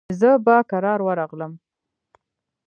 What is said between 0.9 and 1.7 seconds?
ورغلم.